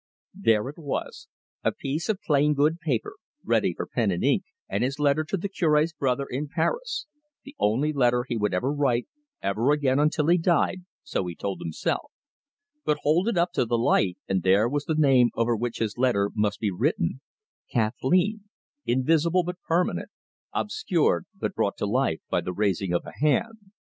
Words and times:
There 0.33 0.67
it 0.67 0.79
was, 0.79 1.27
a 1.63 1.71
piece 1.71 2.09
of 2.09 2.23
plain 2.25 2.55
good 2.55 2.79
paper, 2.79 3.17
ready 3.43 3.75
for 3.75 3.85
pen 3.85 4.09
and 4.09 4.23
ink 4.23 4.45
and 4.67 4.83
his 4.83 4.97
letter 4.97 5.23
to 5.25 5.37
the 5.37 5.47
Cure's 5.47 5.93
brother 5.93 6.25
in 6.27 6.47
Paris 6.47 7.05
the 7.43 7.53
only 7.59 7.93
letter 7.93 8.25
he 8.27 8.35
would 8.35 8.51
ever 8.51 8.73
write, 8.73 9.05
ever 9.43 9.69
again 9.71 9.99
until 9.99 10.25
he 10.25 10.39
died, 10.39 10.85
so 11.03 11.27
he 11.27 11.35
told 11.35 11.59
himself; 11.61 12.11
but 12.83 12.97
hold 13.03 13.27
it 13.27 13.37
up 13.37 13.51
to 13.51 13.63
the 13.63 13.77
light 13.77 14.17
and 14.27 14.41
there 14.41 14.67
was 14.67 14.85
the 14.85 14.95
name 14.95 15.29
over 15.35 15.55
which 15.55 15.77
his 15.77 15.99
letter 15.99 16.31
must 16.33 16.59
be 16.59 16.71
written 16.71 17.21
Kathleen, 17.71 18.45
invisible 18.87 19.43
but 19.43 19.61
permanent, 19.67 20.09
obscured, 20.51 21.25
but 21.35 21.53
brought 21.53 21.77
to 21.77 21.85
life 21.85 22.21
by 22.27 22.41
the 22.41 22.53
raising 22.53 22.91
of 22.91 23.05
a 23.05 23.13
hand. 23.19 23.59